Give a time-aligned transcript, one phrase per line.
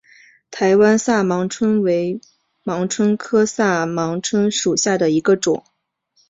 [0.49, 2.19] 台湾萨盲蝽为
[2.63, 5.63] 盲蝽科萨盲蝽属下的一个种。